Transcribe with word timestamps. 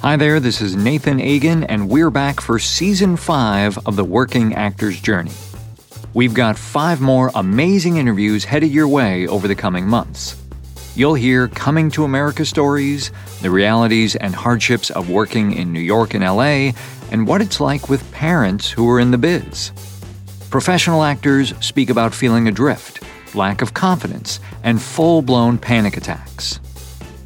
Hi 0.00 0.16
there, 0.16 0.38
this 0.38 0.60
is 0.60 0.76
Nathan 0.76 1.20
Agan, 1.20 1.64
and 1.64 1.88
we're 1.88 2.08
back 2.08 2.40
for 2.40 2.60
season 2.60 3.16
five 3.16 3.76
of 3.84 3.96
The 3.96 4.04
Working 4.04 4.54
Actor's 4.54 5.00
Journey. 5.00 5.32
We've 6.14 6.34
got 6.34 6.56
five 6.56 7.00
more 7.00 7.32
amazing 7.34 7.96
interviews 7.96 8.44
headed 8.44 8.70
your 8.70 8.86
way 8.86 9.26
over 9.26 9.48
the 9.48 9.56
coming 9.56 9.88
months. 9.88 10.40
You'll 10.94 11.14
hear 11.14 11.48
coming 11.48 11.90
to 11.90 12.04
America 12.04 12.44
stories, 12.44 13.10
the 13.42 13.50
realities 13.50 14.14
and 14.14 14.36
hardships 14.36 14.90
of 14.90 15.10
working 15.10 15.52
in 15.52 15.72
New 15.72 15.80
York 15.80 16.14
and 16.14 16.22
LA, 16.22 16.70
and 17.10 17.26
what 17.26 17.42
it's 17.42 17.60
like 17.60 17.88
with 17.88 18.12
parents 18.12 18.70
who 18.70 18.88
are 18.88 19.00
in 19.00 19.10
the 19.10 19.18
biz. 19.18 19.72
Professional 20.48 21.02
actors 21.02 21.54
speak 21.60 21.90
about 21.90 22.14
feeling 22.14 22.46
adrift, 22.46 23.02
lack 23.34 23.62
of 23.62 23.74
confidence, 23.74 24.38
and 24.62 24.80
full 24.80 25.22
blown 25.22 25.58
panic 25.58 25.96
attacks. 25.96 26.60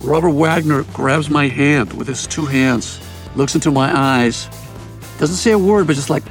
Robert 0.02 0.30
Wagner 0.30 0.82
grabs 0.92 1.30
my 1.30 1.46
hand 1.46 1.92
with 1.92 2.08
his 2.08 2.26
two 2.26 2.44
hands, 2.44 3.00
looks 3.36 3.54
into 3.54 3.70
my 3.70 3.96
eyes, 3.96 4.48
doesn't 5.18 5.36
say 5.36 5.52
a 5.52 5.58
word, 5.58 5.86
but 5.86 5.94
just 5.94 6.10
like, 6.10 6.24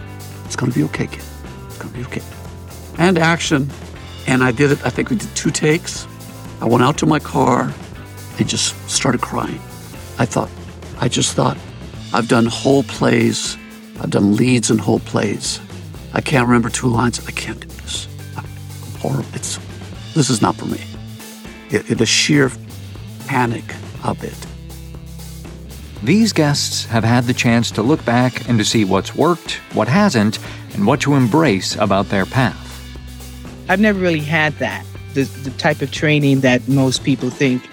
it's 0.46 0.58
gonna 0.58 0.74
be 0.74 0.84
okay, 0.84 1.08
kid. 1.08 1.24
It's 1.68 1.78
gonna 1.78 1.94
be 1.94 2.04
okay. 2.04 2.22
And 2.98 3.18
action. 3.18 3.70
And 4.28 4.44
I 4.44 4.52
did 4.52 4.72
it, 4.72 4.86
I 4.86 4.90
think 4.90 5.10
we 5.10 5.16
did 5.16 5.34
two 5.36 5.52
takes. 5.52 6.06
I 6.60 6.66
went 6.66 6.84
out 6.84 6.98
to 7.00 7.06
my 7.06 7.20
car 7.20 7.74
and 8.38 8.50
just 8.50 8.76
started 8.90 9.22
crying. 9.22 9.60
I 10.20 10.26
thought, 10.26 10.50
I 11.00 11.08
just 11.08 11.34
thought, 11.34 11.58
I've 12.14 12.28
done 12.28 12.46
whole 12.46 12.84
plays, 12.84 13.58
I've 14.02 14.10
done 14.10 14.36
leads 14.36 14.70
in 14.70 14.80
whole 14.80 15.00
plays. 15.00 15.62
I 16.14 16.20
can't 16.20 16.46
remember 16.46 16.70
two 16.70 16.88
lines. 16.88 17.26
I 17.26 17.32
can't 17.32 17.60
do 17.60 17.68
this. 17.68 18.08
I'm 18.36 18.46
horrible. 19.00 19.30
It's, 19.34 19.60
this 20.14 20.30
is 20.30 20.42
not 20.42 20.56
for 20.56 20.66
me. 20.66 20.82
It, 21.70 21.90
it, 21.90 21.98
the 22.00 22.06
sheer 22.06 22.52
panic 23.32 23.64
of 24.04 24.22
it. 24.26 24.36
These 26.04 26.34
guests 26.34 26.84
have 26.88 27.06
had 27.06 27.24
the 27.24 27.34
chance 27.34 27.72
to 27.72 27.82
look 27.82 28.04
back 28.04 28.50
and 28.50 28.60
to 28.60 28.66
see 28.66 28.84
what's 28.84 29.16
worked, 29.16 29.54
what 29.72 29.88
hasn't, 29.88 30.38
and 30.74 30.86
what 30.86 31.00
to 31.02 31.14
embrace 31.14 31.78
about 31.78 32.10
their 32.10 32.26
path. 32.26 32.68
I've 33.70 33.80
never 33.80 33.98
really 33.98 34.20
had 34.20 34.52
that. 34.56 34.86
The, 35.14 35.24
the 35.46 35.52
type 35.52 35.82
of 35.82 35.92
training 35.92 36.42
that 36.42 36.68
most 36.68 37.06
people 37.06 37.30
think 37.30 37.64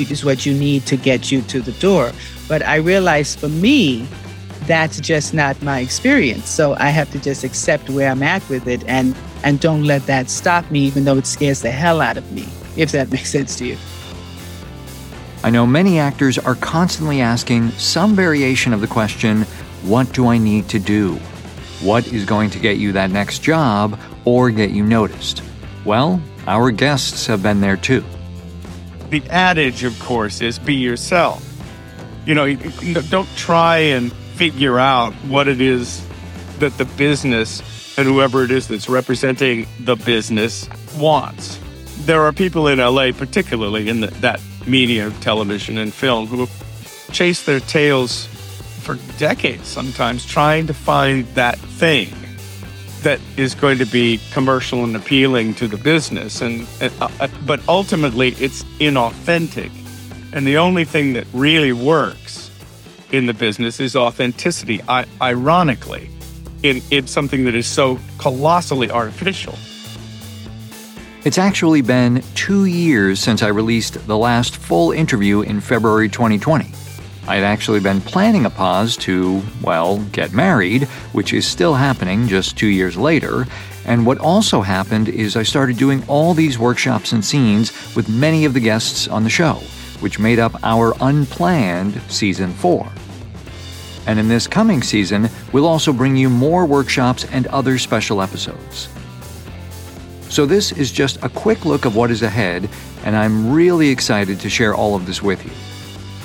is 0.00 0.24
what 0.24 0.44
you 0.44 0.52
need 0.52 0.84
to 0.86 0.96
get 0.96 1.30
you 1.30 1.42
to 1.42 1.60
the 1.60 1.78
door. 1.78 2.10
But 2.48 2.66
I 2.66 2.76
realized 2.76 3.38
for 3.38 3.48
me, 3.48 4.04
that's 4.66 4.98
just 4.98 5.32
not 5.32 5.62
my 5.62 5.78
experience. 5.78 6.48
So 6.48 6.74
I 6.74 6.88
have 6.88 7.08
to 7.12 7.20
just 7.20 7.44
accept 7.44 7.88
where 7.88 8.10
I'm 8.10 8.24
at 8.24 8.42
with 8.48 8.66
it 8.66 8.82
and 8.88 9.14
and 9.44 9.60
don't 9.60 9.84
let 9.84 10.04
that 10.06 10.28
stop 10.28 10.68
me, 10.72 10.80
even 10.80 11.04
though 11.04 11.18
it 11.18 11.26
scares 11.26 11.62
the 11.62 11.70
hell 11.70 12.00
out 12.00 12.16
of 12.16 12.32
me, 12.32 12.48
if 12.76 12.90
that 12.90 13.12
makes 13.12 13.30
sense 13.30 13.54
to 13.58 13.64
you. 13.64 13.76
I 15.44 15.50
know 15.50 15.66
many 15.66 16.00
actors 16.00 16.36
are 16.36 16.56
constantly 16.56 17.20
asking 17.20 17.70
some 17.72 18.16
variation 18.16 18.72
of 18.72 18.80
the 18.80 18.88
question, 18.88 19.42
What 19.82 20.12
do 20.12 20.26
I 20.26 20.36
need 20.36 20.68
to 20.70 20.80
do? 20.80 21.14
What 21.80 22.08
is 22.08 22.24
going 22.24 22.50
to 22.50 22.58
get 22.58 22.78
you 22.78 22.92
that 22.92 23.10
next 23.10 23.38
job 23.38 23.98
or 24.24 24.50
get 24.50 24.70
you 24.70 24.82
noticed? 24.82 25.42
Well, 25.84 26.20
our 26.48 26.72
guests 26.72 27.26
have 27.26 27.40
been 27.40 27.60
there 27.60 27.76
too. 27.76 28.04
The 29.10 29.22
adage, 29.30 29.84
of 29.84 29.98
course, 30.00 30.40
is 30.40 30.58
be 30.58 30.74
yourself. 30.74 31.44
You 32.26 32.34
know, 32.34 32.54
don't 33.08 33.28
try 33.36 33.78
and 33.78 34.12
figure 34.12 34.78
out 34.78 35.14
what 35.28 35.46
it 35.46 35.60
is 35.60 36.04
that 36.58 36.76
the 36.78 36.84
business 36.84 37.96
and 37.96 38.08
whoever 38.08 38.42
it 38.42 38.50
is 38.50 38.66
that's 38.66 38.88
representing 38.88 39.66
the 39.80 39.94
business 39.94 40.68
wants. 40.98 41.60
There 42.06 42.22
are 42.22 42.32
people 42.32 42.66
in 42.66 42.78
LA, 42.78 43.12
particularly 43.12 43.88
in 43.88 44.00
the, 44.00 44.08
that 44.20 44.40
media, 44.68 45.10
television, 45.20 45.78
and 45.78 45.92
film, 45.92 46.26
who 46.26 46.40
have 46.40 47.12
chased 47.12 47.46
their 47.46 47.60
tails 47.60 48.26
for 48.82 48.96
decades, 49.18 49.66
sometimes 49.68 50.24
trying 50.24 50.66
to 50.66 50.74
find 50.74 51.26
that 51.34 51.58
thing 51.58 52.08
that 53.02 53.20
is 53.36 53.54
going 53.54 53.78
to 53.78 53.86
be 53.86 54.20
commercial 54.32 54.84
and 54.84 54.96
appealing 54.96 55.54
to 55.54 55.68
the 55.68 55.76
business. 55.76 56.40
And, 56.40 56.66
uh, 56.80 57.08
uh, 57.20 57.28
but 57.46 57.60
ultimately, 57.68 58.30
it's 58.40 58.64
inauthentic. 58.80 59.70
And 60.32 60.46
the 60.46 60.58
only 60.58 60.84
thing 60.84 61.12
that 61.14 61.26
really 61.32 61.72
works 61.72 62.50
in 63.12 63.26
the 63.26 63.34
business 63.34 63.80
is 63.80 63.96
authenticity. 63.96 64.80
I, 64.88 65.06
ironically, 65.22 66.10
in, 66.62 66.82
in 66.90 67.06
something 67.06 67.44
that 67.44 67.54
is 67.54 67.66
so 67.66 67.98
colossally 68.18 68.90
artificial. 68.90 69.56
It's 71.24 71.36
actually 71.36 71.80
been 71.80 72.22
two 72.36 72.66
years 72.66 73.18
since 73.18 73.42
I 73.42 73.48
released 73.48 74.06
the 74.06 74.16
last 74.16 74.56
full 74.56 74.92
interview 74.92 75.40
in 75.40 75.60
February 75.60 76.08
2020. 76.08 76.70
I 77.26 77.34
had 77.34 77.42
actually 77.42 77.80
been 77.80 78.00
planning 78.00 78.46
a 78.46 78.50
pause 78.50 78.96
to, 78.98 79.42
well, 79.60 79.98
get 80.12 80.32
married, 80.32 80.84
which 81.12 81.32
is 81.32 81.44
still 81.44 81.74
happening 81.74 82.28
just 82.28 82.56
two 82.56 82.68
years 82.68 82.96
later. 82.96 83.46
And 83.84 84.06
what 84.06 84.18
also 84.18 84.60
happened 84.60 85.08
is 85.08 85.36
I 85.36 85.42
started 85.42 85.76
doing 85.76 86.04
all 86.06 86.34
these 86.34 86.56
workshops 86.56 87.10
and 87.10 87.24
scenes 87.24 87.72
with 87.96 88.08
many 88.08 88.44
of 88.44 88.54
the 88.54 88.60
guests 88.60 89.08
on 89.08 89.24
the 89.24 89.30
show, 89.30 89.54
which 89.98 90.20
made 90.20 90.38
up 90.38 90.54
our 90.62 90.94
unplanned 91.00 92.00
season 92.08 92.52
four. 92.52 92.88
And 94.06 94.20
in 94.20 94.28
this 94.28 94.46
coming 94.46 94.82
season, 94.82 95.28
we'll 95.52 95.66
also 95.66 95.92
bring 95.92 96.16
you 96.16 96.30
more 96.30 96.64
workshops 96.64 97.24
and 97.32 97.48
other 97.48 97.76
special 97.76 98.22
episodes. 98.22 98.88
So, 100.38 100.46
this 100.46 100.70
is 100.70 100.92
just 100.92 101.20
a 101.24 101.28
quick 101.28 101.64
look 101.64 101.84
of 101.84 101.96
what 101.96 102.12
is 102.12 102.22
ahead, 102.22 102.70
and 103.02 103.16
I'm 103.16 103.52
really 103.52 103.88
excited 103.88 104.38
to 104.38 104.48
share 104.48 104.72
all 104.72 104.94
of 104.94 105.04
this 105.04 105.20
with 105.20 105.44
you. 105.44 105.50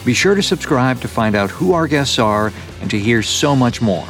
Be 0.05 0.13
sure 0.13 0.35
to 0.35 0.43
subscribe 0.43 1.01
to 1.01 1.07
find 1.07 1.35
out 1.35 1.49
who 1.49 1.73
our 1.73 1.87
guests 1.87 2.19
are 2.19 2.53
and 2.79 2.91
to 2.91 2.99
hear 2.99 3.23
so 3.23 3.55
much 3.55 3.81
more. 3.81 4.05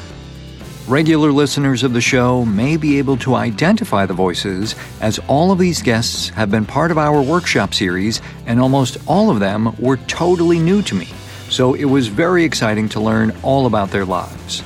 Regular 0.90 1.31
listeners 1.31 1.84
of 1.84 1.94
the 1.94 2.02
show 2.02 2.44
may 2.44 2.75
be 2.75 2.97
able 2.97 3.16
to 3.16 3.36
identify 3.36 4.06
the 4.06 4.13
voices, 4.13 4.75
as 5.00 5.19
all 5.30 5.53
of 5.53 5.58
these 5.58 5.81
guests 5.81 6.28
have 6.28 6.52
been 6.52 6.66
part 6.66 6.92
of 6.92 6.97
our 6.97 7.22
workshop 7.22 7.74
series, 7.74 8.22
and 8.46 8.59
almost 8.59 8.97
all 9.08 9.30
of 9.30 9.40
them 9.40 9.74
were 9.80 9.96
totally 9.96 10.59
new 10.59 10.81
to 10.81 10.96
me, 10.96 11.08
so 11.47 11.75
it 11.75 11.86
was 11.86 12.09
very 12.09 12.44
exciting 12.44 12.90
to 12.90 13.00
learn 13.00 13.34
all 13.42 13.68
about 13.68 13.90
their 13.90 14.03
lives. 14.03 14.63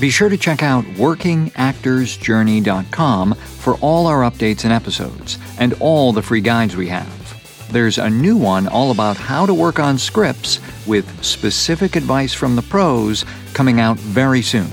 Be 0.00 0.10
sure 0.10 0.28
to 0.28 0.36
check 0.36 0.62
out 0.62 0.84
workingactorsjourney.com 0.84 3.34
for 3.34 3.74
all 3.76 4.06
our 4.06 4.20
updates 4.22 4.64
and 4.64 4.72
episodes, 4.72 5.38
and 5.58 5.74
all 5.80 6.12
the 6.12 6.22
free 6.22 6.40
guides 6.40 6.76
we 6.76 6.88
have. 6.88 7.72
There's 7.72 7.98
a 7.98 8.10
new 8.10 8.36
one 8.36 8.68
all 8.68 8.90
about 8.90 9.16
how 9.16 9.46
to 9.46 9.54
work 9.54 9.78
on 9.78 9.98
scripts 9.98 10.60
with 10.86 11.24
specific 11.24 11.96
advice 11.96 12.34
from 12.34 12.56
the 12.56 12.62
pros 12.62 13.24
coming 13.54 13.80
out 13.80 13.96
very 13.98 14.42
soon. 14.42 14.68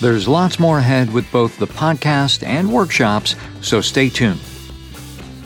There's 0.00 0.28
lots 0.28 0.58
more 0.58 0.78
ahead 0.78 1.12
with 1.12 1.30
both 1.32 1.58
the 1.58 1.66
podcast 1.66 2.46
and 2.46 2.72
workshops, 2.72 3.34
so 3.60 3.80
stay 3.80 4.08
tuned. 4.08 4.40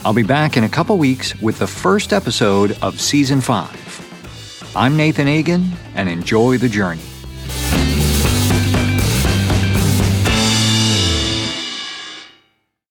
I'll 0.03 0.13
be 0.13 0.23
back 0.23 0.57
in 0.57 0.63
a 0.63 0.69
couple 0.69 0.97
weeks 0.97 1.39
with 1.41 1.59
the 1.59 1.67
first 1.67 2.13
episode 2.13 2.77
of 2.81 2.99
Season 2.99 3.41
5. 3.41 4.73
I'm 4.75 4.97
Nathan 4.97 5.27
Agan, 5.27 5.71
and 5.95 6.09
enjoy 6.09 6.57
the 6.57 6.69
journey. 6.69 7.01